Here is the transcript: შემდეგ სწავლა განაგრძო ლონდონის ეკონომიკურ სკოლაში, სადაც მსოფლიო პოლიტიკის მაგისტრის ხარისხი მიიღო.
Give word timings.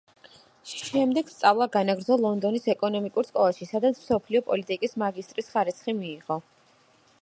შემდეგ 0.69 1.29
სწავლა 1.33 1.67
განაგრძო 1.75 2.17
ლონდონის 2.23 2.67
ეკონომიკურ 2.75 3.29
სკოლაში, 3.29 3.69
სადაც 3.75 4.03
მსოფლიო 4.03 4.43
პოლიტიკის 4.51 5.01
მაგისტრის 5.05 5.55
ხარისხი 5.57 6.01
მიიღო. 6.01 6.45